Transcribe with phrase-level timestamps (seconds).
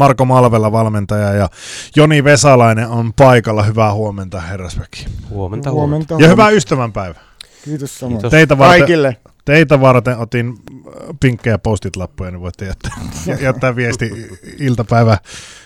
[0.00, 1.48] Marko Malvella valmentaja ja
[1.96, 3.62] Joni Vesalainen on paikalla.
[3.62, 5.06] Hyvää huomenta, herrasväki.
[5.30, 6.14] Huomenta, huomenta.
[6.18, 7.22] Ja hyvää ystävänpäivää.
[7.64, 8.30] Kiitos samoin.
[8.30, 9.16] Teitä varten, Kaikille.
[9.44, 12.92] Teitä varten otin äh, pinkkejä postit-lappuja, niin voitte jättää,
[13.46, 14.10] jättää viesti
[14.58, 15.18] iltapäivä,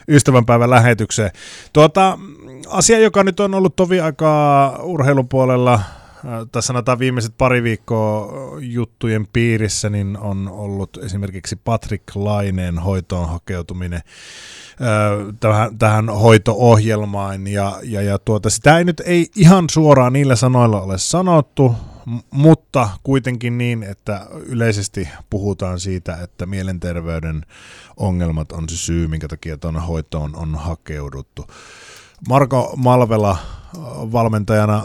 [0.09, 1.31] ystävänpäivän lähetykseen.
[1.73, 2.19] Tuota,
[2.69, 6.00] asia, joka nyt on ollut tovi aikaa urheilun puolella Äh,
[6.53, 14.01] tässä sanotaan viimeiset pari viikkoa juttujen piirissä, niin on ollut esimerkiksi Patrick Laineen hoitoon hakeutuminen
[14.03, 20.37] äh, tähän, tähän hoito-ohjelmaan, ja, ja, ja tuota, sitä ei nyt ei ihan suoraan niillä
[20.37, 21.75] sanoilla ole sanottu,
[22.31, 27.43] mutta kuitenkin niin, että yleisesti puhutaan siitä, että mielenterveyden
[27.97, 31.47] ongelmat on se syy, minkä takia tuonne hoitoon on hakeuduttu.
[32.29, 33.39] Marko Malvela
[34.13, 34.83] valmentajana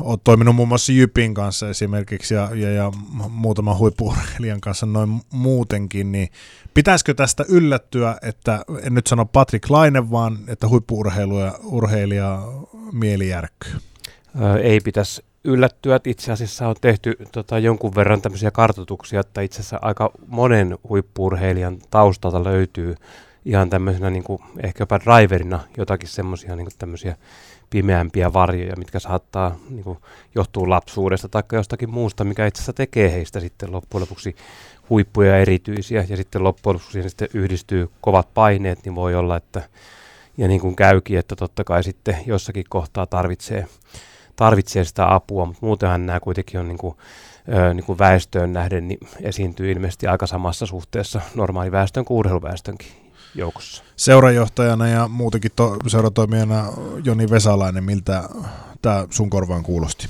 [0.00, 2.92] olet toiminut muun muassa Jypin kanssa esimerkiksi ja, ja, ja
[3.28, 6.28] muutaman huippuurheilijan kanssa noin muutenkin, niin
[6.74, 12.42] pitäisikö tästä yllättyä, että en nyt sano Patrick Laine, vaan että huippuurheilija urheilija
[12.92, 13.72] mieli järkkyy?
[14.62, 19.60] Ei pitäisi yllättyä, että itse asiassa on tehty tota, jonkun verran tämmöisiä kartoituksia, että itse
[19.60, 22.94] asiassa aika monen huippuurheilijan taustalta löytyy
[23.44, 26.68] ihan tämmöisenä niin kuin, ehkä jopa driverina jotakin semmoisia niin
[27.70, 29.98] pimeämpiä varjoja, mitkä saattaa niin kuin,
[30.34, 34.36] johtua lapsuudesta tai jostakin muusta, mikä itse asiassa tekee heistä sitten loppujen lopuksi
[34.90, 36.04] huippuja erityisiä.
[36.08, 39.62] Ja sitten loppujen lopuksi siihen sitten yhdistyy kovat paineet, niin voi olla, että
[40.36, 43.66] ja niin kuin käykin, että totta kai sitten jossakin kohtaa tarvitsee,
[44.36, 46.96] tarvitsee sitä apua, mutta muutenhan nämä kuitenkin on niin kuin,
[47.74, 53.84] niin kuin väestöön nähden niin esiintyy ilmeisesti aika samassa suhteessa normaaliväestön kuin urheiluväestönkin joukossa.
[53.96, 56.64] Seurajohtajana ja muutenkin to- seuratoimijana
[57.04, 58.28] Joni Vesalainen, miltä
[58.82, 60.08] tämä sun korvaan kuulosti?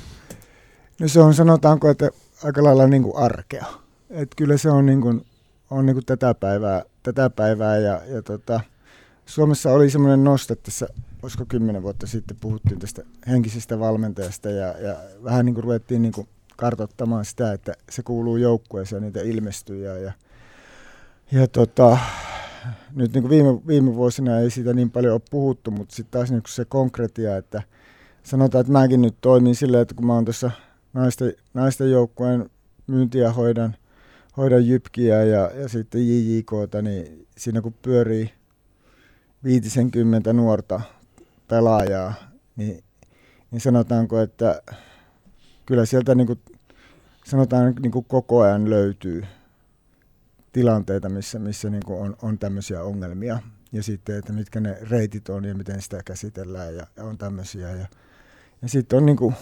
[1.00, 2.10] No se on sanotaanko, että
[2.44, 3.66] aika lailla niin kuin arkea.
[4.10, 5.26] Et kyllä se on, niin kuin,
[5.70, 8.60] on niin kuin tätä, päivää, tätä päivää ja, ja tota,
[9.26, 10.88] Suomessa oli semmoinen noste tässä,
[11.22, 16.12] olisiko kymmenen vuotta sitten puhuttiin tästä henkisestä valmentajasta ja, ja vähän niin kuin ruvettiin niin
[16.12, 20.12] kuin kartoittamaan sitä, että se kuuluu joukkueeseen ja niitä ilmestyy ja, ja,
[21.32, 21.98] ja tota,
[22.94, 26.30] nyt niin kuin viime, viime vuosina ei siitä niin paljon ole puhuttu, mutta sitten taas
[26.30, 27.62] niin se konkretia, että
[28.22, 30.50] sanotaan, että mäkin nyt toimin silleen, että kun mä oon tuossa
[30.92, 32.50] naisten, naisten joukkueen
[32.86, 33.76] myyntiä hoidan,
[34.36, 38.30] hoidan jypkiä ja, ja sitten JJKta, niin siinä kun pyörii
[39.44, 40.80] 50 nuorta
[41.48, 42.14] pelaajaa,
[42.56, 42.84] niin,
[43.50, 44.62] niin sanotaanko, että
[45.66, 46.38] kyllä sieltä niin kuin,
[47.24, 49.24] sanotaan niin kuin koko ajan löytyy
[50.52, 53.38] tilanteita, missä, missä niin kuin on, on tämmöisiä ongelmia.
[53.72, 57.70] Ja sitten, että mitkä ne reitit on ja miten sitä käsitellään ja, ja on tämmöisiä.
[57.70, 57.86] Ja,
[58.62, 59.34] ja sitten on niin kuin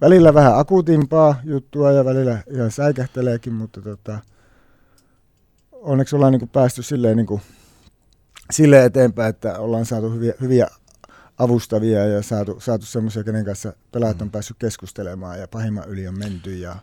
[0.00, 4.18] välillä vähän akuutimpaa juttua ja välillä ihan säikähteleekin, mutta tota,
[5.72, 7.40] onneksi ollaan niin kuin päästy silleen, niin kuin,
[8.50, 10.68] silleen eteenpäin, että ollaan saatu hyviä, hyviä
[11.38, 14.32] avustavia ja saatu, saatu semmoisia, kenen kanssa pelaajat on mm.
[14.32, 16.76] päässyt keskustelemaan ja pahimman yli on menty ja,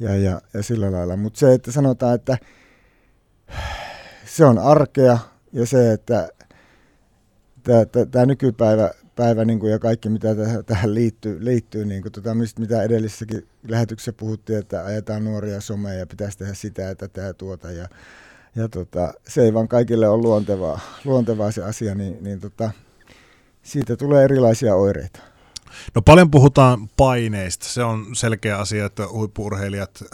[0.00, 1.16] ja, ja, ja sillä lailla.
[1.16, 2.38] Mutta se, että sanotaan, että
[4.24, 5.18] se on arkea
[5.52, 6.28] ja se, että
[8.10, 12.34] tämä nykypäivä päivä, niin kuin, ja kaikki, mitä täh, tähän liittyy, liittyy niin kuin, tota,
[12.34, 17.34] mitä edellisessäkin lähetyksessä puhuttiin, että ajetaan nuoria somea ja pitäisi tehdä sitä ja tätä ja
[17.34, 17.70] tuota.
[17.70, 17.88] Ja,
[18.56, 22.70] ja tota, se ei vaan kaikille ole luontevaa, luontevaa se asia, niin, niin tota,
[23.62, 25.29] siitä tulee erilaisia oireita.
[25.94, 27.66] No paljon puhutaan paineista.
[27.66, 30.04] Se on selkeä asia, että huippurheilijat,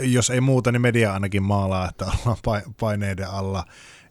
[0.00, 3.64] jos ei muuta, niin media ainakin maalaa, että ollaan paineiden alla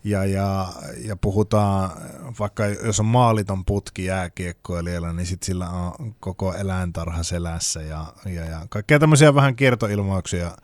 [0.04, 0.68] ja, ja,
[1.06, 1.92] ja puhutaan,
[2.40, 8.46] vaikka jos on maaliton putki jääkiekkoilijalla, niin sitten sillä on koko eläintarha selässä ja, ja,
[8.46, 10.58] ja kaikkea tämmöisiä vähän kiertoilmauksia,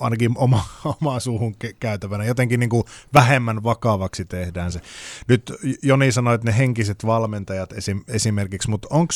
[0.00, 0.64] ainakin oma,
[1.02, 2.24] oma suuhun käytävänä.
[2.24, 4.80] Jotenkin niin kuin vähemmän vakavaksi tehdään se.
[5.28, 5.52] Nyt
[5.82, 9.14] Joni sanoi, että ne henkiset valmentajat esim, esimerkiksi, mutta onko,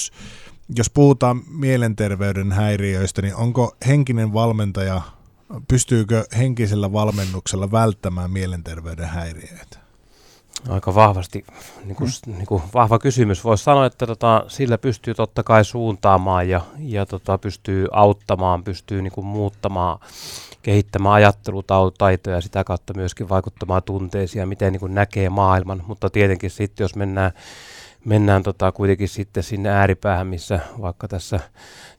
[0.76, 5.03] jos puhutaan mielenterveyden häiriöistä, niin onko henkinen valmentaja–
[5.69, 9.84] pystyykö henkisellä valmennuksella välttämään mielenterveyden häiriöitä?
[10.69, 11.45] Aika vahvasti,
[11.84, 12.34] niin kuin, hmm.
[12.34, 13.45] niin kuin vahva kysymys.
[13.45, 19.03] Voisi sanoa, että tota, sillä pystyy totta kai suuntaamaan ja, ja tota, pystyy auttamaan, pystyy
[19.03, 19.98] niin kuin, muuttamaan,
[20.62, 25.83] kehittämään ajattelutaitoja ja sitä kautta myöskin vaikuttamaan tunteisiin ja miten niin kuin, näkee maailman.
[25.86, 27.33] Mutta tietenkin sitten, jos mennään
[28.04, 31.41] mennään tota kuitenkin sitten sinne ääripäähän, missä vaikka tässä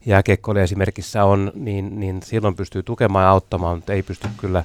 [0.06, 4.64] jääkiekkoille esimerkissä on, niin, niin silloin pystyy tukemaan ja auttamaan, mutta ei pysty kyllä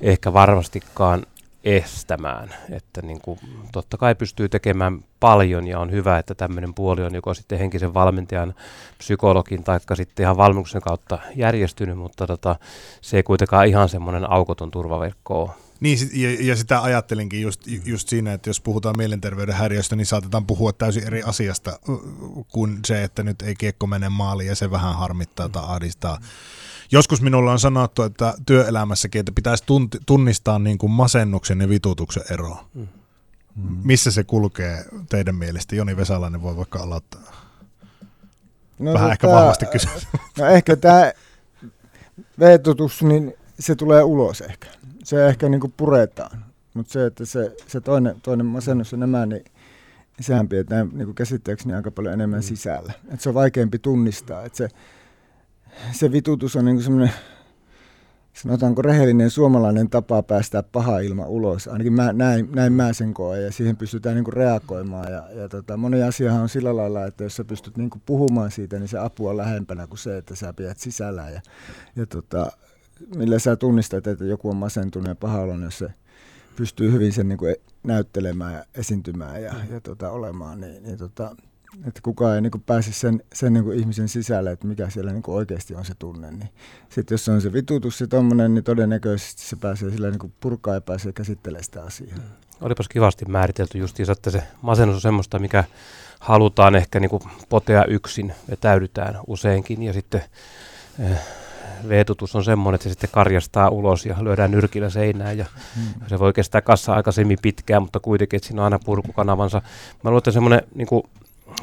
[0.00, 1.26] ehkä varmastikaan
[1.64, 2.54] estämään.
[2.70, 3.38] Että niin kuin,
[3.72, 7.94] totta kai pystyy tekemään paljon ja on hyvä, että tämmöinen puoli on joko sitten henkisen
[7.94, 8.54] valmentajan,
[8.98, 12.56] psykologin tai sitten ihan valmennuksen kautta järjestynyt, mutta tota,
[13.00, 15.65] se ei kuitenkaan ihan semmoinen aukoton turvaverkko ole.
[15.80, 20.46] Niin, ja, ja sitä ajattelinkin just, just siinä, että jos puhutaan mielenterveyden häiriöstä, niin saatetaan
[20.46, 21.78] puhua täysin eri asiasta
[22.48, 26.18] kuin se, että nyt ei kiekko mene maaliin ja se vähän harmittaa tai ahdistaa.
[26.92, 29.64] Joskus minulla on sanottu, että työelämässäkin, että pitäisi
[30.06, 32.56] tunnistaa niin kuin masennuksen ja vitutuksen ero.
[32.74, 32.86] Mm.
[33.84, 35.76] Missä se kulkee teidän mielestä?
[35.76, 37.46] Joni Vesalainen voi vaikka aloittaa.
[38.78, 39.90] No, Vähän ehkä tämä, vahvasti kysyä.
[40.38, 41.12] No ehkä tämä
[42.38, 44.68] veetutus, niin se tulee ulos ehkä.
[45.04, 46.44] Se ehkä niin puretaan.
[46.74, 49.44] Mutta se, että se, se toinen, toinen masennus ja nämä, niin
[50.20, 52.42] sehän pidetään niin käsitteeksi aika paljon enemmän mm.
[52.42, 52.92] sisällä.
[53.08, 54.44] Et se on vaikeampi tunnistaa.
[54.44, 54.68] Et se,
[55.92, 57.12] se vitutus on niin semmoinen
[58.32, 61.68] sanotaanko rehellinen suomalainen tapa päästää paha ilma ulos.
[61.68, 65.12] Ainakin mä, näin, näin mä sen koen ja siihen pystytään niin kuin reagoimaan.
[65.12, 68.50] Ja, ja tota, moni asiahan on sillä lailla, että jos sä pystyt niin kuin puhumaan
[68.50, 71.30] siitä, niin se apu on lähempänä kuin se, että sä pidät sisällä.
[71.30, 71.40] Ja,
[71.96, 72.52] ja tota,
[73.16, 75.88] millä sä tunnistat, että joku on masentunut ja paha olo, jos se
[76.56, 81.36] pystyy hyvin sen niin kuin näyttelemään ja esiintymään ja, ja tota, olemaan, niin, niin tota,
[81.88, 85.74] että kukaan ei niin pääse sen, sen niin ihmisen sisälle, että mikä siellä niin oikeasti
[85.74, 86.30] on se tunne.
[86.30, 86.48] Niin
[86.88, 90.80] sitten jos on se vitutus se tommonen, niin todennäköisesti se pääsee sillä niin purkaa ja
[90.80, 92.16] pääsee käsittelemään sitä asiaa.
[92.16, 92.22] Mm.
[92.60, 95.64] Olipas kivasti määritelty justiinsa, että se masennus on semmoista, mikä
[96.20, 97.10] halutaan ehkä niin
[97.48, 100.22] potea yksin, täydytään useinkin ja sitten
[100.98, 101.18] eh,
[101.88, 105.44] veetutus on semmoinen, että se sitten karjastaa ulos ja lyödään nyrkillä seinään ja
[105.76, 106.06] hmm.
[106.06, 109.62] se voi kestää kassa aikaisemmin pitkään, mutta kuitenkin, että siinä on aina purkukanavansa.
[110.04, 111.02] Mä luulen, että semmoinen niin kuin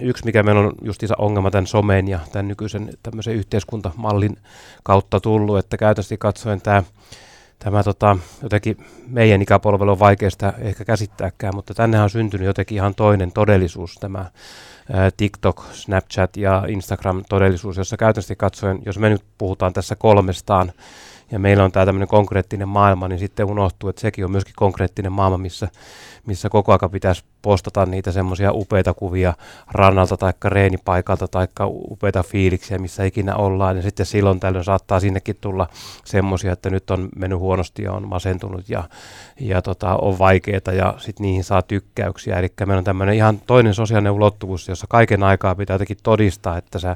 [0.02, 4.38] yksi, mikä meillä on justiinsa ongelma tämän somen ja tämän nykyisen tämmöisen yhteiskuntamallin
[4.84, 6.84] kautta tullut, että käytännössä katsoen tämä
[7.60, 8.78] tämä tota, jotenkin
[9.08, 14.26] meidän ikäpolvelle on vaikeasta ehkä käsittääkään, mutta tänne on syntynyt jotenkin ihan toinen todellisuus, tämä
[15.18, 20.72] TikTok, Snapchat ja Instagram-todellisuus, jossa käytännössä katsoen, jos me nyt puhutaan tässä kolmestaan,
[21.34, 25.12] ja meillä on tämä tämmöinen konkreettinen maailma, niin sitten unohtuu, että sekin on myöskin konkreettinen
[25.12, 25.68] maailma, missä,
[26.26, 29.34] missä koko ajan pitäisi postata niitä semmoisia upeita kuvia
[29.72, 31.48] rannalta tai reenipaikalta tai
[31.90, 33.76] upeita fiiliksiä, missä ikinä ollaan.
[33.76, 35.68] Ja sitten silloin tällöin saattaa sinnekin tulla
[36.06, 38.84] semmoisia, että nyt on mennyt huonosti ja on masentunut ja,
[39.40, 42.40] ja tota, on vaikeaa ja sitten niihin saa tykkäyksiä.
[42.40, 46.80] Eli meillä on tämmöinen ihan toinen sosiaalinen ulottuvuus, jossa kaiken aikaa pitää jotenkin todistaa, että
[46.80, 46.96] sä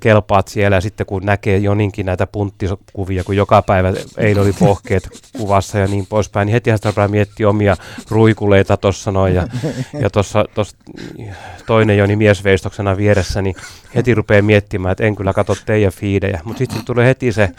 [0.00, 5.08] kelpaat siellä ja sitten kun näkee Joninkin näitä punttikuvia, kun joka päivä eilen oli pohkeet
[5.36, 7.76] kuvassa ja niin poispäin, niin heti sitä miettiä omia
[8.10, 9.46] ruikuleita tuossa noin ja,
[10.00, 10.44] ja tuossa
[11.66, 13.56] toinen Joni miesveistoksena vieressä, niin
[13.94, 17.50] heti rupeaa miettimään, että en kyllä katso teidän fiidejä, mutta sitten tulee heti se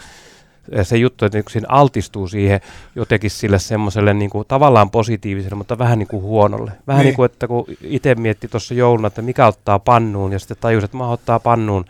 [0.82, 2.60] se juttu, että siinä altistuu siihen
[2.96, 6.72] jotenkin sille semmoiselle niin kuin, tavallaan positiiviselle, mutta vähän niin kuin huonolle.
[6.86, 10.38] Vähän niin, niin kuin, että kun itse mietti tuossa jouluna, että mikä ottaa pannuun, ja
[10.38, 11.84] sitten tajus, että mä ottaa pannuun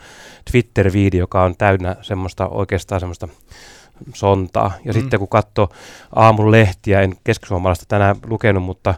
[0.50, 3.28] Twitter-viidi, joka on täynnä semmoista oikeastaan semmoista
[4.14, 4.72] sontaa.
[4.84, 5.00] Ja mm.
[5.00, 5.68] sitten kun katsoo
[6.16, 8.94] aamun lehtiä, en keskisuomalaista tänään lukenut, mutta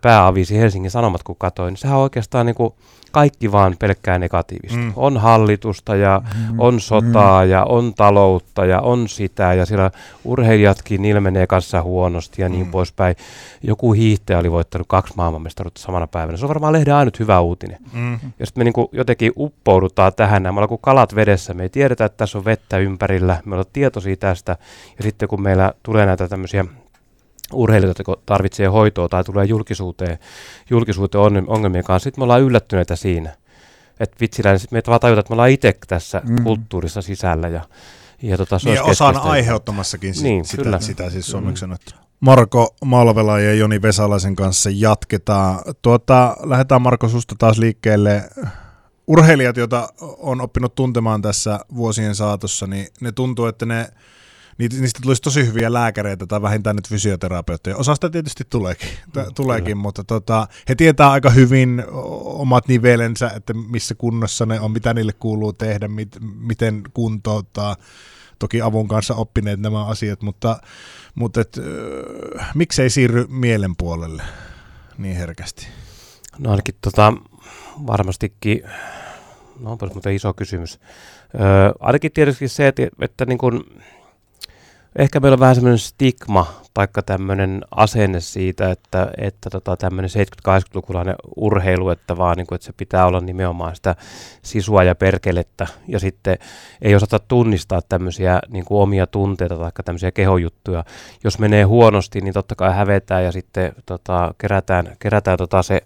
[0.00, 2.74] pääavisi Helsingin Sanomat kun katsoin, niin sehän on oikeastaan niin kuin
[3.12, 4.78] kaikki vaan pelkkää negatiivista.
[4.78, 4.92] Mm.
[4.96, 6.60] On hallitusta ja mm.
[6.60, 7.50] on sotaa mm.
[7.50, 9.90] ja on taloutta ja on sitä ja siellä
[10.24, 12.62] urheilijatkin ilmenee kanssa huonosti ja niin mm.
[12.62, 13.16] niin poispäin.
[13.62, 16.38] Joku hiihtäjä oli voittanut kaksi maailmanmestaruutta samana päivänä.
[16.38, 17.78] Se on varmaan lehden ainut hyvä uutinen.
[17.92, 18.12] Mm.
[18.12, 20.42] Ja sitten me niinku jotenkin uppoudutaan tähän.
[20.42, 21.54] Me ollaan kuin kalat vedessä.
[21.54, 23.42] Me ei tiedetä, että tässä on vettä ympärillä.
[23.44, 24.56] Me ollaan tietoisia tästä.
[24.98, 26.64] Ja sitten kun meillä tulee näitä tämmöisiä
[27.52, 30.18] urheilijoita, jotka tarvitsee hoitoa tai tulee julkisuuteen,
[30.70, 33.36] julkisuuteen ongelmien kanssa, sitten me ollaan yllättyneitä siinä.
[34.00, 36.44] Että vitsillä, niin me vaan tajuta, että me ollaan itse tässä mm.
[36.44, 37.48] kulttuurissa sisällä.
[37.48, 37.60] Ja,
[38.22, 40.80] ja tota, se niin, osana aiheuttamassakin niin, sitä, kyllä.
[40.80, 41.74] sitä siis suomeksi mm.
[42.20, 45.58] Marko Malvela ja Joni Vesalaisen kanssa jatketaan.
[45.82, 48.28] Tuota, lähdetään Marko susta taas liikkeelle.
[49.06, 53.88] Urheilijat, joita on oppinut tuntemaan tässä vuosien saatossa, niin ne tuntuu, että ne
[54.58, 57.76] niistä tulisi tosi hyviä lääkäreitä tai vähintään nyt fysioterapeutteja.
[57.76, 61.84] Osasta tietysti tuleekin, mm, tuleekin mutta tota, he tietää aika hyvin
[62.24, 67.76] omat nivelensä, että missä kunnossa ne on, mitä niille kuuluu tehdä, mit, miten kuntouttaa.
[68.38, 70.60] Toki avun kanssa oppineet nämä asiat, mutta,
[71.14, 71.58] mutta et,
[72.38, 74.22] äh, miksei siirry mielen puolelle
[74.98, 75.66] niin herkästi?
[76.38, 77.12] No ainakin tota,
[77.86, 78.62] varmastikin,
[79.60, 80.80] no onpa muuten iso kysymys.
[81.34, 83.64] Öö, ainakin tietysti se, että, että niin kun,
[84.98, 91.14] ehkä meillä on vähän semmoinen stigma, taikka tämmöinen asenne siitä, että, että tota, tämmöinen 70-80-lukulainen
[91.36, 93.96] urheilu, että vaan niin kuin, että se pitää olla nimenomaan sitä
[94.42, 96.38] sisua ja perkelettä, ja sitten
[96.82, 100.84] ei osata tunnistaa tämmöisiä niin kuin omia tunteita tai tämmöisiä kehojuttuja.
[101.24, 105.82] Jos menee huonosti, niin totta kai hävetään ja sitten tota, kerätään, kerätään tota se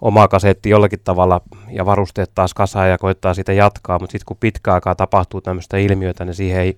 [0.00, 1.40] oma kasetti jollakin tavalla
[1.70, 5.76] ja varusteet taas kasaan ja koittaa sitä jatkaa, mutta sitten kun pitkä aikaa tapahtuu tämmöistä
[5.76, 6.76] ilmiötä, niin siihen ei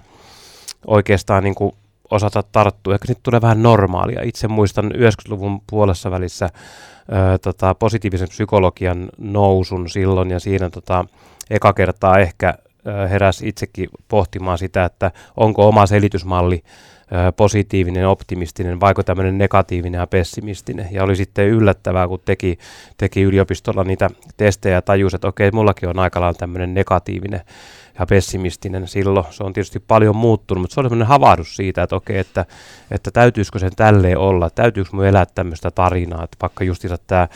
[0.86, 1.72] oikeastaan niin kuin
[2.10, 2.94] osata tarttua.
[2.94, 4.22] Ehkä sitten tulee vähän normaalia.
[4.22, 11.04] Itse muistan 90-luvun puolessa välissä ö, tota, positiivisen psykologian nousun silloin ja siinä tota,
[11.50, 12.54] eka kertaa ehkä
[12.86, 16.62] ö, heräs itsekin pohtimaan sitä, että onko oma selitysmalli
[17.36, 20.88] positiivinen, optimistinen, vaiko tämmöinen negatiivinen ja pessimistinen.
[20.90, 22.58] Ja oli sitten yllättävää, kun teki,
[22.96, 27.40] teki yliopistolla niitä testejä ja tajusi, että okei, mullakin on aika lailla tämmöinen negatiivinen
[27.98, 29.26] ja pessimistinen silloin.
[29.30, 32.44] Se on tietysti paljon muuttunut, mutta se oli semmoinen havahdus siitä, että okei, että,
[32.90, 37.28] että täytyisikö sen tälleen olla, täytyykö mun elää tämmöistä tarinaa, että vaikka justiinsa tämä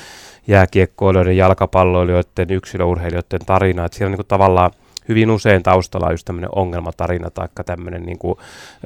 [0.47, 4.71] jääkiekkoilijoiden, jalkapalloilijoiden, yksilöurheilijoiden tarina, että siellä niin tavallaan
[5.09, 8.39] hyvin usein taustalla on just tämmöinen ongelmatarina tai tämmöinen niin kuin,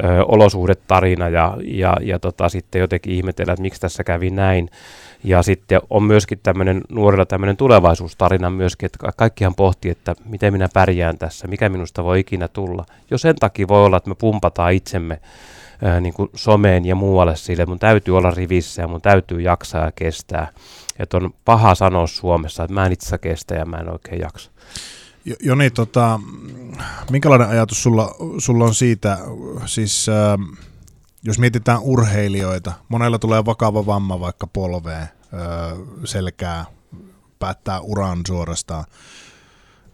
[0.04, 4.70] ö, olosuhdetarina ja, ja, ja tota, sitten jotenkin ihmetellä, että miksi tässä kävi näin.
[5.24, 10.68] Ja sitten on myöskin tämmöinen nuorilla tämmöinen tulevaisuustarina myöskin, että kaikkihan pohtii, että miten minä
[10.74, 12.84] pärjään tässä, mikä minusta voi ikinä tulla.
[13.10, 15.20] Jo sen takia voi olla, että me pumpataan itsemme
[15.84, 19.84] ää, niin kuin someen ja muualle sille, mun täytyy olla rivissä ja mun täytyy jaksaa
[19.84, 20.48] ja kestää.
[20.98, 24.50] Että on paha sanoa Suomessa, että mä en itse kestä ja mä en oikein jaksa.
[25.40, 26.20] Joni, tota,
[27.10, 29.18] minkälainen ajatus sulla, sulla on siitä,
[29.66, 30.58] siis äh,
[31.22, 35.08] jos mietitään urheilijoita, monella tulee vakava vamma vaikka polveen, äh,
[36.04, 36.64] selkää,
[37.38, 38.84] päättää uran suorastaan,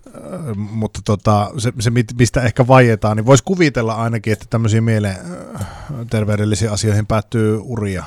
[0.06, 5.16] äh, mutta tota, se, se, mistä ehkä vaietaan, niin voisi kuvitella ainakin, että tämmöisiin mieleen
[5.60, 8.04] äh, asioihin päättyy uria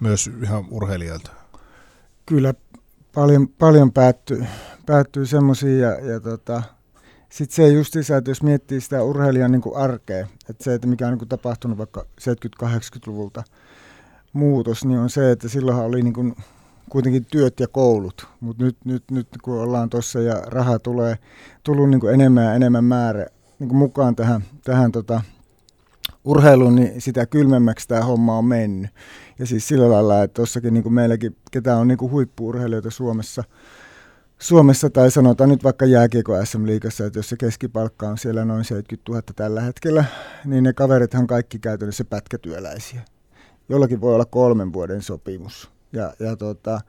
[0.00, 1.30] myös ihan urheilijoilta.
[2.26, 2.54] Kyllä
[3.14, 4.46] paljon, paljon päättyy,
[4.86, 6.62] päättyy semmoisia ja, ja tota,
[7.28, 11.06] sitten se justiinsa, että jos miettii sitä urheilijan niin kuin arkea, että se, että mikä
[11.06, 13.42] on niin kuin tapahtunut vaikka 70-80-luvulta
[14.32, 16.36] muutos, niin on se, että silloinhan oli niin kuin
[16.88, 21.18] kuitenkin työt ja koulut, mutta nyt, nyt, nyt kun ollaan tuossa ja raha tulee,
[21.64, 23.26] tullut niin kuin enemmän ja enemmän määrä
[23.58, 25.20] niin kuin mukaan tähän, tähän tota,
[26.24, 28.90] urheiluun, niin sitä kylmemmäksi tämä homma on mennyt.
[29.38, 33.44] Ja siis sillä lailla, että tuossakin niin kuin meilläkin, ketä on niin kuin huippuurheilijoita Suomessa,
[34.40, 39.12] Suomessa tai sanotaan nyt vaikka jääkiekko SM-liigassa, että jos se keskipalkka on siellä noin 70
[39.12, 40.04] 000 tällä hetkellä,
[40.44, 43.00] niin ne kaverithan kaikki käytännössä pätkätyöläisiä.
[43.68, 45.70] Jollakin voi olla kolmen vuoden sopimus.
[45.92, 46.80] Ja, ja tota,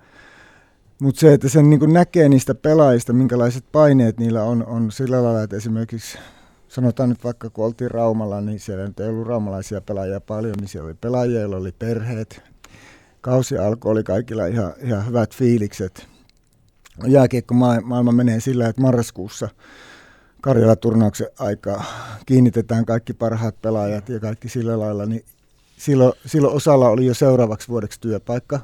[1.02, 5.44] mutta se, että sen niin näkee niistä pelaajista, minkälaiset paineet niillä on, on sillä lailla,
[5.44, 6.18] että esimerkiksi
[6.68, 10.68] sanotaan nyt vaikka kun oltiin Raumalla, niin siellä nyt ei ollut raumalaisia pelaajia paljon, niin
[10.68, 12.42] siellä oli pelaajia, joilla oli perheet.
[13.22, 16.12] Kausi alkoi, oli kaikilla ihan, ihan hyvät fiilikset.
[17.08, 19.50] Jääkiekko maailma menee sillä, että marraskuussa
[20.42, 21.84] Karjala-turnauksen aikaa
[22.26, 25.26] kiinnitetään kaikki parhaat pelaajat ja kaikki sillä lailla, niin
[25.78, 28.60] silloin, silloin osalla oli jo seuraavaksi vuodeksi työpaikka,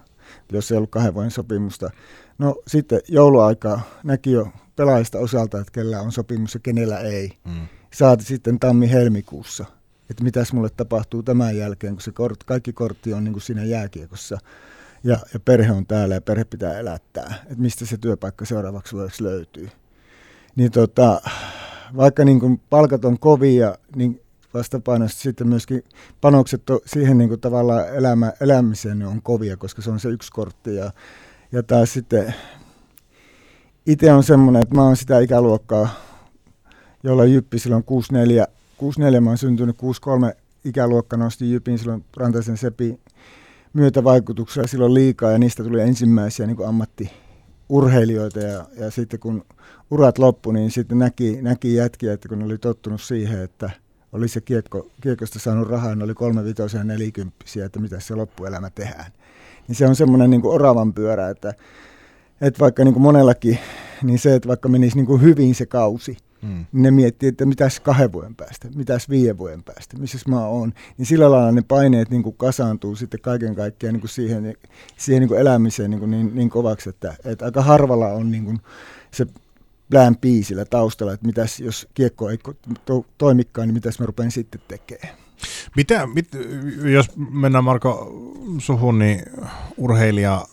[0.51, 1.89] jos ei ollut kahden vuoden sopimusta.
[2.38, 7.32] No sitten jouluaikaa näki jo pelaajista osalta, että kellä on sopimus ja kenellä ei.
[7.46, 7.67] Mm
[7.98, 9.65] saati sitten tammi-helmikuussa,
[10.10, 13.63] että mitäs mulle tapahtuu tämän jälkeen, kun se kort, kaikki kortti on niin kuin siinä
[13.63, 14.38] jääkiekossa
[15.03, 19.23] ja, ja perhe on täällä ja perhe pitää elättää, että mistä se työpaikka seuraavaksi vuodeksi
[19.23, 19.69] löytyy.
[20.55, 21.21] Niin tota,
[21.97, 24.21] vaikka niin kuin palkat on kovia, niin
[24.53, 25.83] vastapainoisesti sitten myöskin
[26.21, 30.31] panokset on siihen niin kuin tavallaan elämä, elämiseen on kovia, koska se on se yksi
[30.31, 30.75] kortti.
[30.75, 30.91] Ja,
[31.51, 32.33] ja taas sitten
[33.85, 35.89] itse on semmoinen, että mä oon sitä ikäluokkaa,
[37.03, 40.35] jolla Jyppi silloin 64, 64 mä oon syntynyt, 63
[40.65, 42.99] ikäluokka nosti Jypin silloin Rantaisen Sepi
[43.74, 49.45] myötävaikutuksella silloin liikaa ja niistä tuli ensimmäisiä niin ammattiurheilijoita ja, ja sitten kun
[49.91, 53.69] urat loppui, niin sitten näki, näki jätkiä, että kun ne oli tottunut siihen, että
[54.12, 58.15] oli se kiekko, kiekosta saanut rahaa, ne oli kolme vitosia ja nelikymppisiä, että mitä se
[58.15, 59.12] loppuelämä tehdään.
[59.67, 61.53] Niin se on semmoinen niin oravan pyörä, että,
[62.41, 63.59] että vaikka niin kuin monellakin,
[64.03, 66.65] niin se, että vaikka menisi niin kuin hyvin se kausi, Mm.
[66.72, 70.74] Ne miettii, että mitäs kahden vuoden päästä, mitäs viiden vuoden päästä, missä mä oon.
[70.98, 74.56] Niin sillä lailla ne paineet niin kuin kasaantuu sitten kaiken kaikkiaan niin kuin siihen,
[74.98, 78.46] siihen niin kuin elämiseen niin, kuin niin, niin kovaksi, että, että aika harvalla on niin
[78.46, 78.60] kuin
[79.12, 79.25] se
[79.89, 82.38] plan biisillä taustalla, että mitäs, jos kiekko ei
[82.86, 85.17] to, toimikaan, niin mitäs mä rupean sitten tekemään.
[85.75, 86.29] Mitä, mit,
[86.94, 88.12] jos mennään Marko
[88.58, 89.22] suhun, niin
[89.77, 90.46] urheilija,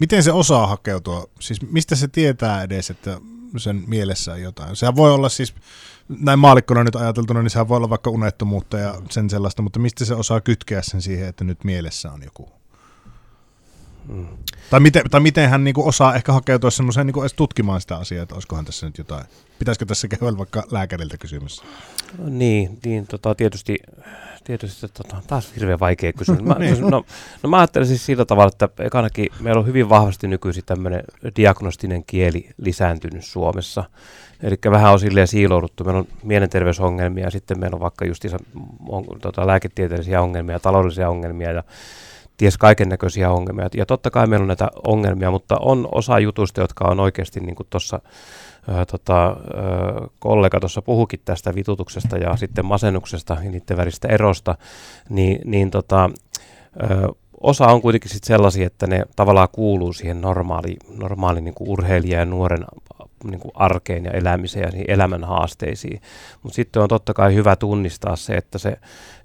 [0.00, 1.24] miten se osaa hakeutua?
[1.40, 3.20] Siis mistä se tietää edes, että
[3.56, 4.76] sen mielessään jotain.
[4.76, 5.54] Sehän voi olla siis,
[6.08, 10.04] näin maalikkona nyt ajateltuna, niin sehän voi olla vaikka unettomuutta ja sen sellaista, mutta mistä
[10.04, 12.59] se osaa kytkeä sen siihen, että nyt mielessä on joku?
[14.10, 14.26] Mm.
[14.70, 18.22] Tai, miten, tai miten hän niinku osaa ehkä hakeutua semmoiseen niinku edes tutkimaan sitä asiaa,
[18.22, 19.24] että olisikohan tässä nyt jotain.
[19.58, 21.62] Pitäisikö tässä käydä vaikka lääkäriltä kysymys?
[22.24, 23.78] Niin, niin tota, tietysti,
[24.44, 26.42] tietysti tota, taas hirveän vaikea kysymys.
[26.42, 26.80] Mä, niin.
[26.80, 27.04] no,
[27.42, 31.04] no mä ajattelen siis sillä tavalla, että ekanakin meillä on hyvin vahvasti nykyisin tämmöinen
[31.36, 33.84] diagnostinen kieli lisääntynyt Suomessa.
[34.42, 35.84] Eli vähän on silleen siilouduttu.
[35.84, 38.24] Meillä on mielenterveysongelmia ja sitten meillä on vaikka just
[38.88, 41.62] on, tota, lääketieteellisiä ongelmia, taloudellisia ongelmia ja
[42.40, 43.68] ties kaiken näköisiä ongelmia.
[43.74, 47.54] Ja totta kai meillä on näitä ongelmia, mutta on osa jutuista, jotka on oikeasti niin
[47.54, 48.00] kuin tuossa
[48.90, 49.36] tota,
[50.18, 54.56] kollega tuossa puhukin tästä vitutuksesta ja sitten masennuksesta ja niiden välistä erosta,
[55.08, 56.10] niin, niin tota,
[56.82, 57.08] ö,
[57.40, 62.24] osa on kuitenkin sit sellaisia, että ne tavallaan kuuluu siihen normaali, normaali niin urheilija ja
[62.24, 62.64] nuoren
[63.24, 66.00] niin kuin arkeen ja elämiseen ja elämän haasteisiin.
[66.42, 68.76] Mutta sitten on totta kai hyvä tunnistaa se, että, se,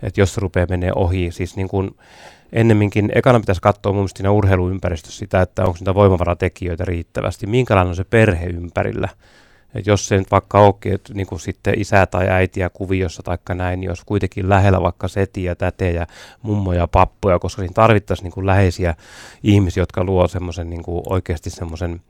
[0.03, 1.95] että jos se rupeaa menee ohi, siis niin kuin
[2.53, 7.95] ennemminkin, ekana pitäisi katsoa mun siinä urheiluympäristössä sitä, että onko niitä voimavaratekijöitä riittävästi, minkälainen on
[7.95, 9.09] se perhe ympärillä.
[9.75, 13.37] Et jos se nyt vaikka onkin, että niin kuin sitten isä tai äitiä kuviossa tai
[13.53, 16.07] näin, niin jos kuitenkin lähellä vaikka setiä, tätejä,
[16.41, 18.95] mummoja ja pappoja, koska siinä tarvittaisiin niin kuin läheisiä
[19.43, 22.01] ihmisiä, jotka luo semmoisen niin kuin oikeasti semmoisen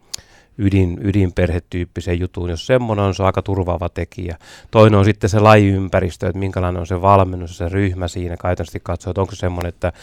[0.58, 2.50] ydin, ydinperhetyyppisen jutun.
[2.50, 4.38] Jos semmoinen on, se on aika turvaava tekijä.
[4.72, 8.38] Toinen on sitten se lajiympäristö, että minkälainen on se valmennus se ryhmä siinä.
[8.38, 9.94] Käytännössä katsoo, että onko se semmoinen, että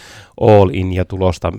[0.41, 1.53] all in ja tulosta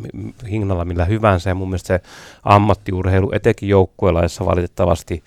[0.50, 1.50] hinnalla millä hyvänsä.
[1.50, 2.02] Ja mun mielestä se
[2.44, 5.24] ammattiurheilu, etenkin joukkuelaissa valitettavasti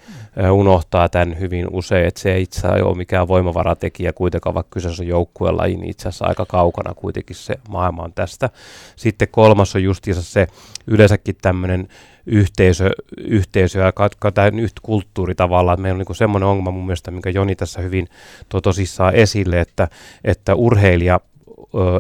[0.53, 5.03] unohtaa tämän hyvin usein, että se ei itse asiassa ole mikään voimavaratekijä kuitenkaan, vaikka kyseessä
[5.03, 8.51] on joukkuelaji, niin itse asiassa aika kaukana kuitenkin se maailma on tästä.
[8.97, 10.47] Sitten kolmas on justiinsa se
[10.87, 11.89] yleensäkin tämmöinen
[12.26, 13.92] yhteisö, yhteisö ja
[14.35, 15.80] tämä yhtä kulttuuri tavallaan.
[15.80, 18.09] Meillä on niin semmoinen ongelma mun mielestä, minkä Joni tässä hyvin
[18.49, 19.88] tuo tosissaan esille, että,
[20.25, 21.21] että urheilija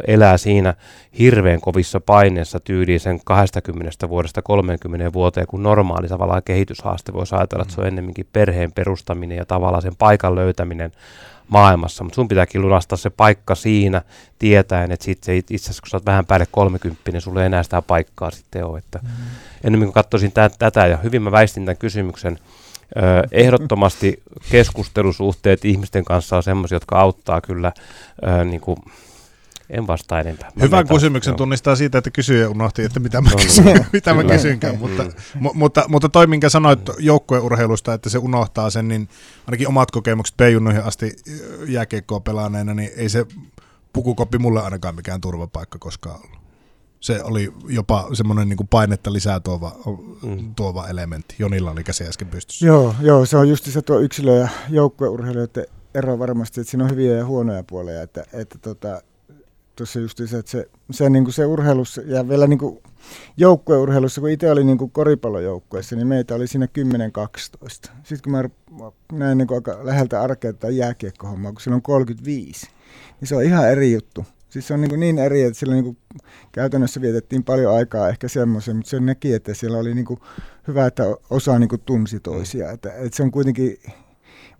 [0.06, 0.74] elää siinä
[1.18, 7.62] hirveän kovissa paineessa tyyliin sen 20 vuodesta 30 vuoteen, kun normaali tavallaan kehityshaaste voisi ajatella,
[7.62, 10.92] että se on ennemminkin perheen perustaminen ja tavallaan sen paikan löytäminen
[11.48, 14.02] maailmassa, mutta sun pitääkin lunastaa se paikka siinä,
[14.38, 17.62] tietäen, että sitten itse asiassa kun sä oot vähän päälle 30, niin sulla ei enää
[17.62, 18.78] sitä paikkaa sitten ole.
[18.78, 19.08] Että mm.
[19.64, 22.38] Ennemmin kuin katsoisin tä- tätä, ja hyvin mä väistin tämän kysymyksen,
[22.96, 27.72] Ö, ehdottomasti keskustelusuhteet ihmisten kanssa on sellaisia, jotka auttaa kyllä
[28.26, 28.78] ö, niin kuin,
[29.70, 30.52] en vastaa enempää.
[30.56, 31.36] Mä Hyvän kysymyksen joo.
[31.36, 33.86] tunnistaa siitä, että kysyjä unohti, että mitä mä, no, kysyn, niin.
[33.92, 34.78] mitä mä kysynkään.
[34.78, 35.12] mutta, mm.
[35.40, 39.08] mu, mutta, mutta toi, minkä sanoit joukkueurheilusta, että se unohtaa sen, niin
[39.46, 41.16] ainakin omat kokemukset P-junnoihin asti
[41.68, 43.26] jääkiekkoa pelaaneena, niin ei se
[43.92, 46.36] pukukoppi mulle ainakaan mikään turvapaikka koskaan ollut.
[47.00, 49.76] Se oli jopa semmoinen niin painetta lisää tuova,
[50.22, 50.54] mm.
[50.54, 51.34] tuova elementti.
[51.38, 52.66] Jonilla oli käsi äsken pystyssä.
[52.66, 56.90] Joo, joo se on just se tuo yksilö- ja joukkueurheilijoiden ero varmasti, että siinä on
[56.90, 58.02] hyviä ja huonoja puolia.
[58.02, 59.02] Että, että tota,
[59.76, 62.82] tuossa just se, että se, se, niin kuin se urheilussa ja vielä niin kuin
[63.36, 67.90] joukkueurheilussa, kun itse olin niin kuin koripallojoukkueessa, niin meitä oli siinä 10-12.
[68.02, 68.44] Sitten kun mä
[69.12, 72.66] näin niin kuin aika läheltä arkea tai jääkiekkohommaa, kun siellä on 35,
[73.20, 74.24] niin se on ihan eri juttu.
[74.48, 75.96] Siis se on niin, kuin niin eri, että siellä niin kuin
[76.52, 80.20] käytännössä vietettiin paljon aikaa ehkä semmoisen, mutta se näki, että siellä oli niin kuin
[80.68, 82.70] hyvä, että osa niin kuin tunsi toisia.
[82.70, 83.78] Että, että se on kuitenkin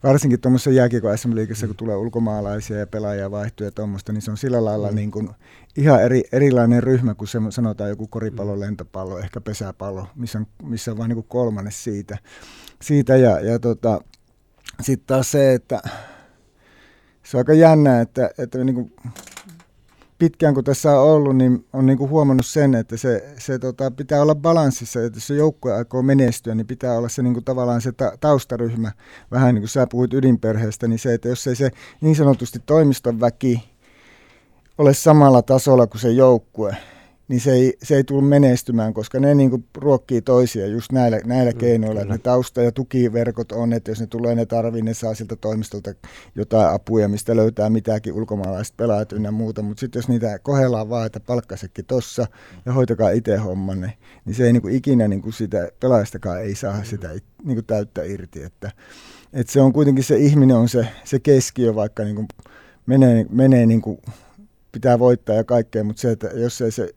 [0.07, 1.31] varsinkin tuommoisessa jääkiekon sm
[1.67, 4.95] kun tulee ulkomaalaisia ja pelaajia vaihtuu ja tuommoista, niin se on sillä lailla mm.
[4.95, 5.31] niin kuin
[5.77, 8.61] ihan eri, erilainen ryhmä kuin se, sanotaan joku koripallo, mm.
[8.61, 12.19] lentopallo, ehkä pesäpallo, missä on, missä on vain niin kolmannes siitä.
[12.83, 14.01] siitä ja, ja tota,
[14.81, 15.83] sitten taas se, että
[17.23, 18.93] se on aika jännä, että, että niin kuin
[20.19, 23.91] pitkään kun tässä on ollut, niin on niin kuin huomannut sen, että se, se tota,
[23.91, 27.81] pitää olla balanssissa, että jos joukkue aikoo menestyä, niin pitää olla se niin kuin tavallaan
[27.81, 28.93] se ta- taustaryhmä,
[29.31, 33.21] vähän niin kuin sä puhuit ydinperheestä, niin se, että jos ei se niin sanotusti toimiston
[33.21, 33.63] väki
[34.79, 36.77] ole samalla tasolla kuin se joukkue,
[37.29, 41.21] niin se ei, se ei tule menestymään, koska ne niin kuin ruokkii toisia just näillä,
[41.25, 42.01] näillä mm, keinoilla.
[42.01, 45.37] Että ne tausta- ja tukiverkot on, että jos ne tulee, ne tarvii, ne saa siltä
[45.37, 45.95] toimistolta
[46.35, 49.63] jotain apuja, mistä löytää mitäkin ulkomaalaiset pelaajat ynnä muuta.
[49.63, 52.27] Mutta sitten jos niitä kohellaan vaan, että palkkasekin tossa
[52.67, 53.93] ja hoitakaa itse hommanne,
[54.25, 57.09] niin se ei niin kuin ikinä niin kuin sitä pelaajastakaan ei saa sitä
[57.45, 58.43] niin kuin täyttä irti.
[58.43, 58.71] Että,
[59.33, 62.29] että se on kuitenkin se ihminen on se, se keskiö, vaikka niin kuin
[62.87, 63.99] menee, menee niin kuin
[64.73, 66.91] pitää voittaa ja kaikkea, mutta se, että jos ei se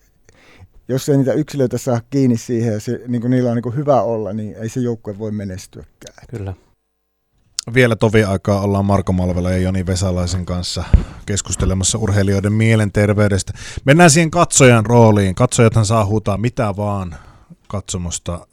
[0.90, 3.76] jos ei niitä yksilöitä saa kiinni siihen ja se, niin kuin niillä on niin kuin
[3.76, 6.28] hyvä olla, niin ei se joukkue voi menestyäkään.
[6.30, 6.54] Kyllä.
[7.74, 10.84] Vielä tovi aikaa ollaan Marko Malvela ja Joni Vesalaisen kanssa
[11.26, 13.54] keskustelemassa urheilijoiden mielenterveydestä.
[13.86, 15.36] Mennään siihen katsojan rooliin.
[15.36, 17.16] Katsojathan saa huutaa mitä vaan
[17.68, 18.48] katsomosta,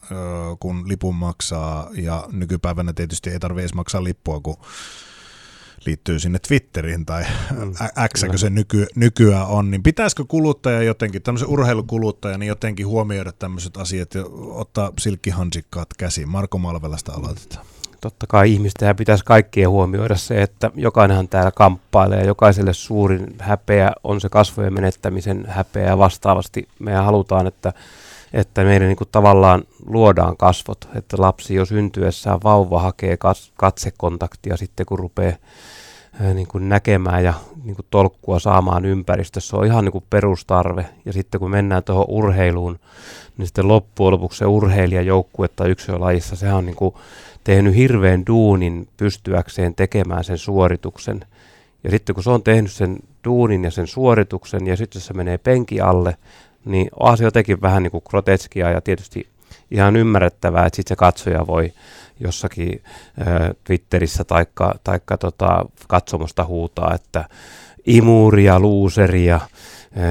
[0.60, 4.56] kun lipun maksaa ja nykypäivänä tietysti ei tarvitse edes maksaa lippua, kun
[5.86, 7.72] liittyy sinne Twitteriin tai mm,
[8.14, 13.76] X, se nyky, nykyään on, niin pitäisikö kuluttaja jotenkin, tämmöisen urheilukuluttaja, niin jotenkin huomioida tämmöiset
[13.76, 16.28] asiat ja ottaa silkkihansikkaat käsiin?
[16.28, 17.66] Marko Malvelasta aloitetaan.
[18.00, 23.92] Totta kai ihmisten pitäisi kaikkien huomioida se, että jokainenhan täällä kamppailee ja jokaiselle suurin häpeä
[24.04, 27.72] on se kasvojen menettämisen häpeä ja vastaavasti me halutaan, että
[28.32, 33.18] että meidän niin kuin tavallaan luodaan kasvot, että lapsi jo syntyessään vauva hakee
[33.56, 35.36] katsekontaktia sitten kun rupeaa
[36.20, 39.50] niin kuin näkemään ja niin kuin tolkkua saamaan ympäristössä.
[39.50, 40.86] Se on ihan niin kuin perustarve.
[41.04, 42.78] Ja sitten kun mennään tuohon urheiluun,
[43.38, 46.94] niin sitten loppujen lopuksi se urheilijajoukkue tai yksilölajissa, sehän on niin kuin
[47.44, 51.20] tehnyt hirveän duunin pystyäkseen tekemään sen suorituksen.
[51.84, 55.38] Ja sitten kun se on tehnyt sen duunin ja sen suorituksen ja sitten se menee
[55.38, 56.16] penki alle,
[56.64, 58.04] niin se jotenkin vähän niin kuin
[58.72, 59.26] ja tietysti
[59.70, 61.72] ihan ymmärrettävää, että sitten se katsoja voi
[62.20, 62.82] jossakin
[63.20, 67.24] äh, Twitterissä taikka, taikka tota, katsomusta huutaa, että
[67.86, 69.40] imuria, luuseria,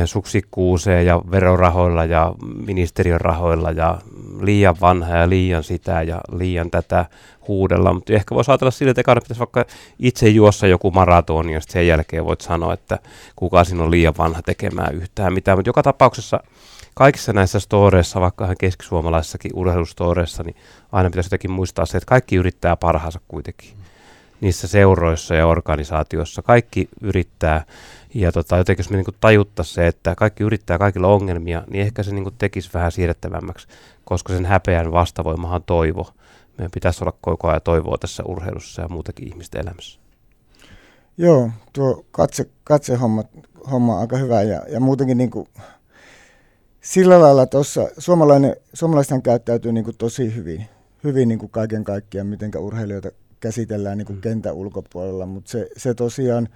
[0.05, 2.33] suksikkuuseen ja verorahoilla ja
[2.67, 3.97] ministeriön rahoilla ja
[4.41, 7.05] liian vanha ja liian sitä ja liian tätä
[7.47, 7.93] huudella.
[7.93, 9.65] Mutta ehkä voisi ajatella sillä, että ekana pitäisi vaikka
[9.99, 12.99] itse juossa joku maratoni ja sen jälkeen voit sanoa, että
[13.35, 15.57] kuka siinä on liian vanha tekemään yhtään mitään.
[15.57, 16.39] Mutta joka tapauksessa
[16.95, 20.55] kaikissa näissä storeissa, vaikka ihan keskisuomalaisissakin urheilustoreissa, niin
[20.91, 23.69] aina pitäisi jotenkin muistaa se, että kaikki yrittää parhaansa kuitenkin.
[24.41, 27.65] Niissä seuroissa ja organisaatioissa kaikki yrittää
[28.13, 32.03] ja tota, jotenkin jos me niin tajuttaisiin se, että kaikki yrittää kaikilla ongelmia, niin ehkä
[32.03, 33.67] se niin tekisi vähän siirrettävämmäksi,
[34.05, 36.09] koska sen häpeän vastavoimahan toivo.
[36.57, 39.99] Meidän pitäisi olla koko ajan toivoa tässä urheilussa ja muutakin ihmisten elämässä.
[41.17, 43.23] Joo, tuo katse, katsehomma
[43.71, 45.47] homma on aika hyvä ja, ja muutenkin niin kuin,
[46.85, 50.65] sillä lailla tuossa suomalainen, suomalaisethan käyttäytyy niin kuin tosi hyvin,
[51.03, 54.21] hyvin niin kuin kaiken kaikkiaan, miten urheilijoita käsitellään niin kuin mm.
[54.21, 56.49] kentän ulkopuolella, mutta se, se tosiaan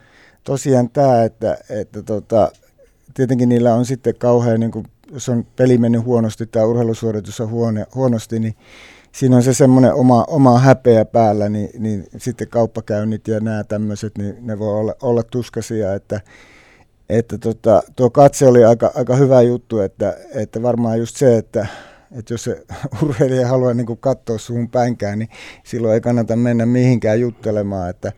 [0.44, 2.52] tosiaan tämä, että, että tota,
[3.14, 7.50] tietenkin niillä on sitten kauhean, niin kuin, jos on peli mennyt huonosti tai urheilusuoritus on
[7.50, 8.56] huone, huonosti, niin
[9.12, 14.18] siinä on se semmoinen oma, oma häpeä päällä, niin, niin sitten kauppakäynnit ja nämä tämmöiset,
[14.18, 16.22] niin ne voi olla, olla tuskasia, että,
[17.10, 21.68] että tota, tuo katse oli aika, aika hyvä juttu, että, että varmaan just se, että,
[22.12, 22.64] että jos se
[23.04, 25.30] urheilija haluaa niin katsoa suun päinkään, niin
[25.64, 28.12] silloin ei kannata mennä mihinkään juttelemaan, että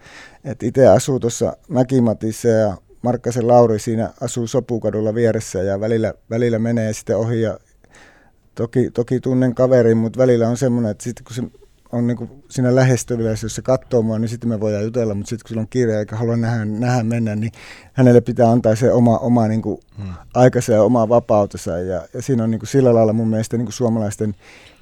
[0.43, 6.59] et itse asuu tuossa Mäkimatissa ja Markkasen Lauri siinä asuu Sopukadulla vieressä ja välillä, välillä
[6.59, 7.57] menee sitten ohi ja
[8.55, 11.60] toki, toki tunnen kaverin, mutta välillä on semmoinen, että sitten kun se
[11.91, 15.43] on niin siinä lähestyvillä, jos se katsoo mua, niin sitten me voidaan jutella, mutta sitten
[15.43, 17.51] kun sillä on kiire eikä halua nähdä, nähdä mennä, niin
[17.93, 20.13] hänelle pitää antaa se oma, oma niin kuin hmm.
[20.33, 21.79] aikansa ja oma vapautensa.
[21.79, 24.35] Ja, ja siinä on niin kuin sillä lailla mun mielestä niin kuin suomalaisten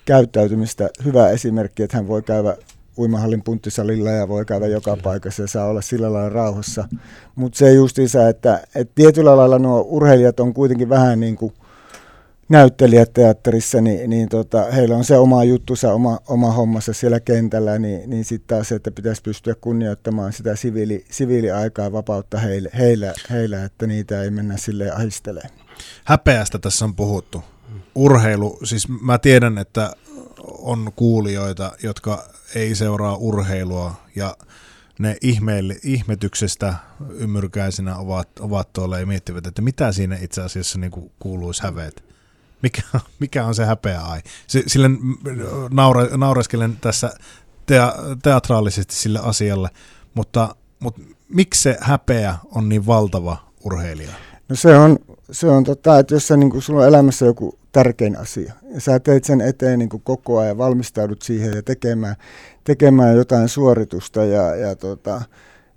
[0.05, 2.57] käyttäytymistä hyvä esimerkki, että hän voi käydä
[2.97, 6.87] uimahallin punttisalilla ja voi käydä joka paikassa ja saa olla sillä lailla rauhassa.
[7.35, 11.53] Mutta se justiinsa, että, että tietyllä lailla nuo urheilijat on kuitenkin vähän niin kuin
[12.49, 17.79] näyttelijät teatterissa, niin, niin tota, heillä on se oma juttusa, oma, oma hommassa siellä kentällä,
[17.79, 23.13] niin, niin sitten taas se, että pitäisi pystyä kunnioittamaan sitä siviili, siviiliaikaa vapautta heille, heillä,
[23.29, 25.53] heillä, että niitä ei mennä sille ahistelemaan.
[26.03, 27.43] Häpeästä tässä on puhuttu.
[27.95, 29.93] Urheilu, siis mä tiedän, että
[30.43, 34.37] on kuulijoita, jotka ei seuraa urheilua ja
[34.99, 36.73] ne ihmeelle, ihmetyksestä
[37.09, 42.08] ymmyrkäisenä ovat, ovat tuolla ja miettivät, että mitä siinä itse asiassa niin kuuluisi häveet.
[42.61, 42.81] Mikä,
[43.19, 44.21] mikä on se häpeä ai?
[44.47, 44.89] Sille
[45.71, 47.11] naure, naureskelen tässä
[47.65, 47.93] tea,
[48.23, 49.69] teatraalisesti sille asialle,
[50.13, 54.11] mutta, mutta miksi se häpeä on niin valtava urheilija?
[54.49, 54.97] No se on,
[55.31, 58.53] se on tota, että jos sä, niin sulla on elämässä joku tärkein asia.
[58.73, 62.15] Ja sä teet sen eteen niin koko ajan, valmistaudut siihen ja tekemään,
[62.63, 64.25] tekemään jotain suoritusta.
[64.25, 65.21] Ja, ja tota,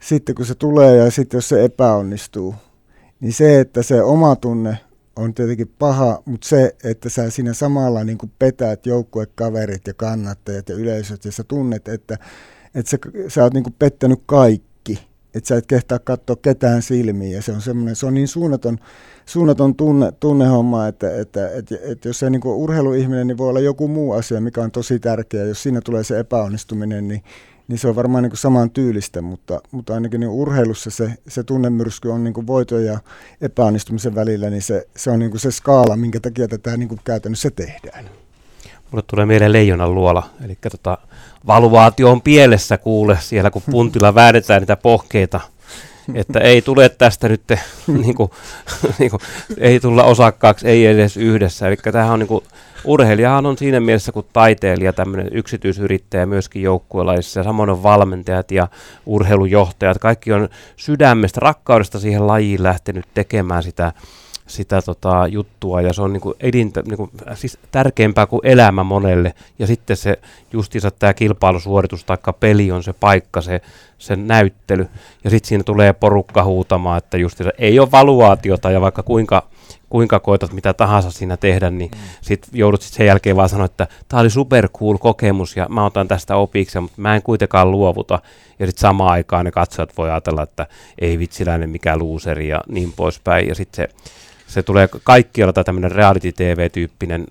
[0.01, 2.55] sitten kun se tulee ja sitten jos se epäonnistuu,
[3.21, 4.79] niin se, että se oma tunne
[5.17, 10.69] on tietenkin paha, mutta se, että sä siinä samalla niin kuin petäät joukkuekaverit ja kannattajat
[10.69, 12.19] ja yleisöt ja sä tunnet, että,
[12.75, 12.99] että sä,
[13.29, 14.99] sä oot niin kuin pettänyt kaikki,
[15.35, 18.79] että sä et kehtaa katsoa ketään silmiin ja se on semmoinen, se on niin suunnaton,
[19.27, 23.89] suunnaton tunne, tunnehomma, että, että, että, että jos se niin urheiluihminen, niin voi olla joku
[23.89, 25.45] muu asia, mikä on tosi tärkeä.
[25.45, 27.23] Jos siinä tulee se epäonnistuminen, niin,
[27.69, 32.09] niin se on varmaan niin saman tyylistä, mutta, mutta ainakin niin urheilussa se, se tunnemyrsky
[32.09, 32.99] on niin kuin voiton ja
[33.41, 38.05] epäonnistumisen välillä, niin se, se on niin se skaala, minkä takia tätä niin käytännössä tehdään.
[38.91, 40.99] Mulle tulee mieleen leijonan luola, eli tota,
[41.47, 45.41] valuaatio on pielessä kuule siellä, kun puntilla väännetään niitä pohkeita
[46.15, 47.43] että ei tule tästä nyt,
[47.87, 48.31] niin kuin,
[48.99, 49.21] niin kuin,
[49.59, 51.69] ei tulla osakkaaksi, ei edes yhdessä.
[51.69, 52.45] Eli tämähän on niin kuin,
[52.85, 58.69] urheilijahan on siinä mielessä kuin taiteilija, tämmöinen yksityisyrittäjä myöskin joukkuelaisissa, ja samoin on valmentajat ja
[59.07, 59.99] urheilujohtajat.
[59.99, 63.93] Kaikki on sydämestä, rakkaudesta siihen lajiin lähtenyt tekemään sitä
[64.47, 65.81] sitä tota, juttua.
[65.81, 69.35] Ja se on niinku edintä, niinku, siis tärkeämpää kuin elämä monelle.
[69.59, 70.19] Ja sitten se
[70.53, 73.61] justiinsa tämä kilpailusuoritus tai peli on se paikka, se,
[73.99, 74.89] se näyttely.
[75.25, 78.71] Ja sitten siinä tulee porukka huutamaan, että justiinsa ei ole valuaatiota.
[78.71, 79.43] Ja vaikka kuinka
[79.93, 82.01] kuinka koetat mitä tahansa siinä tehdä, niin mm.
[82.21, 85.85] sit joudut sit sen jälkeen vaan sanoa, että tämä oli super cool kokemus ja mä
[85.85, 88.19] otan tästä opiksi, mutta mä en kuitenkaan luovuta.
[88.59, 90.67] Ja sitten samaan aikaan ne katsojat voi ajatella, että
[90.99, 93.49] ei vitsiläinen mikä luuseri ja niin poispäin.
[93.49, 93.95] Ja sitten se
[94.47, 97.25] se tulee kaikkialla tai tämmöinen reality-tv-tyyppinen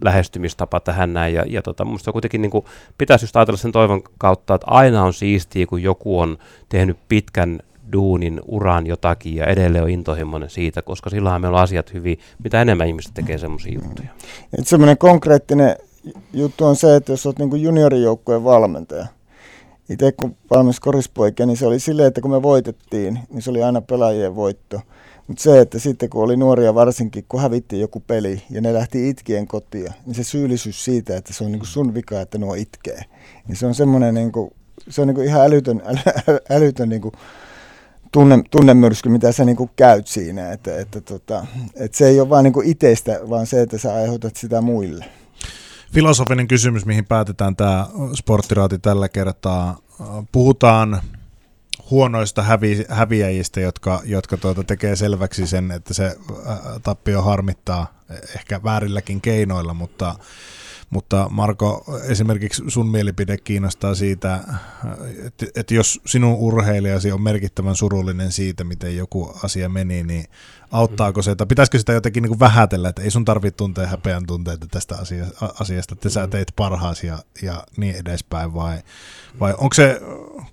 [0.00, 1.34] lähestymistapa tähän näin.
[1.34, 2.64] Ja, ja tota, musta kuitenkin niin kuin,
[2.98, 7.60] pitäisi just ajatella sen toivon kautta, että aina on siistiä, kun joku on tehnyt pitkän
[7.92, 12.62] duunin, uran jotakin ja edelleen on intohimoinen siitä, koska silloinhan meillä on asiat hyvin, mitä
[12.62, 14.08] enemmän ihmiset tekee semmoisia juttuja.
[14.58, 15.76] Et semmoinen konkreettinen
[16.32, 19.06] juttu on se, että jos olet niin juniorijoukkueen valmentaja,
[19.88, 23.62] itse kun valmis korispoikia, niin se oli silleen, että kun me voitettiin, niin se oli
[23.62, 24.80] aina pelaajien voitto–
[25.26, 29.08] mutta se, että sitten kun oli nuoria varsinkin, kun hävittiin joku peli ja ne lähti
[29.08, 33.02] itkien kotia, niin se syyllisyys siitä, että se on niinku sun vika, että nuo itkee,
[33.48, 34.52] niin se on semmoinen niinku,
[34.88, 37.12] se on niinku ihan älytön, äly, älytön niinku
[38.14, 40.52] tunne, tunnemyrsky, mitä sä niinku käyt siinä.
[40.52, 44.36] Että, että, tota, että se ei ole vaan niinku itsestä, vaan se, että sä aiheutat
[44.36, 45.04] sitä muille.
[45.92, 49.78] Filosofinen kysymys, mihin päätetään tämä sporttiraati tällä kertaa.
[50.32, 51.02] Puhutaan
[51.90, 56.16] huonoista hävi, häviäjistä, jotka, jotka tuota tekee selväksi sen, että se
[56.82, 58.00] tappio harmittaa
[58.34, 60.14] ehkä väärilläkin keinoilla, mutta,
[60.90, 64.40] mutta Marko, esimerkiksi sun mielipide kiinnostaa siitä,
[65.26, 70.24] että, että jos sinun urheilijasi on merkittävän surullinen siitä, miten joku asia meni, niin
[70.74, 74.26] auttaako se, että pitäisikö sitä jotenkin niin kuin vähätellä, että ei sun tarvitse tuntea häpeän
[74.26, 74.96] tunteita tästä
[75.60, 78.78] asiasta, että sä teit parhaasi ja, ja niin edespäin, vai,
[79.40, 80.00] vai onko se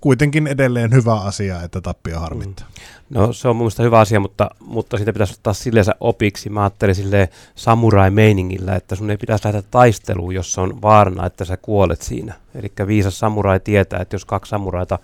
[0.00, 2.66] kuitenkin edelleen hyvä asia, että tappio harmittaa?
[3.10, 6.50] No se on mun mielestä hyvä asia, mutta, mutta siitä pitäisi ottaa silleen opiksi.
[6.50, 11.56] Mä ajattelin silleen samurai-meiningillä, että sun ei pitäisi lähteä taisteluun, jos on vaarana, että sä
[11.56, 12.34] kuolet siinä.
[12.54, 14.98] Eli viisas samurai tietää, että jos kaksi samuraita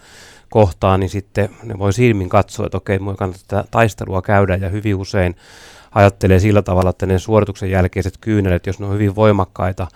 [0.50, 4.94] kohtaa, niin sitten ne voi silmin katsoa, että okei, mua kannattaa taistelua käydä ja hyvin
[4.94, 5.36] usein
[5.94, 9.86] ajattelee sillä tavalla, että ne suorituksen jälkeiset kyynelet, jos ne on hyvin voimakkaita,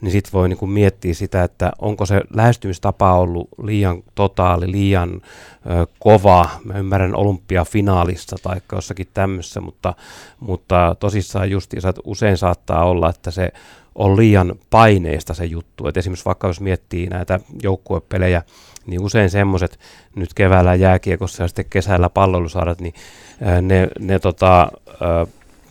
[0.00, 5.86] niin sitten voi niin miettiä sitä, että onko se lähestymistapa ollut liian totaali, liian ö,
[5.98, 6.48] kova.
[6.64, 9.94] Mä ymmärrän olympiafinaalissa tai jossakin tämmöisessä, mutta,
[10.40, 13.52] mutta tosissaan justiinsa, usein saattaa olla, että se
[13.98, 15.88] on liian paineista se juttu.
[15.88, 18.42] Et esimerkiksi vaikka jos miettii näitä joukkuepelejä,
[18.86, 19.78] niin usein semmoiset
[20.16, 22.94] nyt keväällä jääkiekossa ja sitten kesällä pallolusaarat, niin
[23.62, 24.72] ne, ne tota,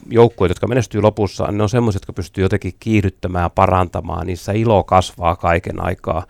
[0.10, 5.36] joukkueet, jotka menestyy lopussa, ne on semmoiset, jotka pystyy jotenkin kiihdyttämään parantamaan, niissä ilo kasvaa
[5.36, 6.26] kaiken aikaa,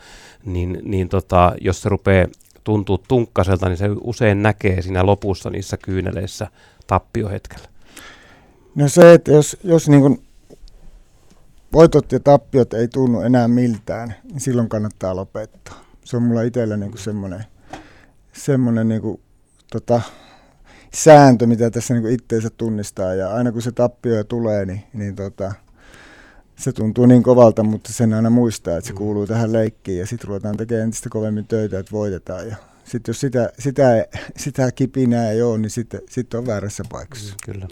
[0.46, 2.28] niin, niin tota, jos se rupeaa
[2.64, 6.48] tuntuu tunkkaselta, niin se usein näkee siinä lopussa niissä kyyneleissä
[6.88, 7.68] tappiohetkellä.
[8.76, 10.27] No se, että jos, jos niin
[11.74, 15.86] voitot ja tappiot ei tunnu enää miltään, niin silloin kannattaa lopettaa.
[16.04, 17.44] Se on mulla itsellä niin semmoinen,
[18.34, 19.22] semmoinen niin kuin,
[19.72, 20.02] tota,
[20.94, 23.14] sääntö, mitä tässä niin itteensä tunnistaa.
[23.14, 25.54] Ja aina kun se tappio tulee, niin, niin tota,
[26.56, 28.98] se tuntuu niin kovalta, mutta sen aina muistaa, että se mm.
[28.98, 30.00] kuuluu tähän leikkiin.
[30.00, 32.48] Ja sitten ruvetaan tekemään entistä kovemmin töitä, että voitetaan.
[32.48, 34.06] Ja sitten jos sitä, sitä,
[34.38, 37.34] sitä kipinää ei ole, niin sitten sit on väärässä paikassa.
[37.34, 37.68] Mm, kyllä.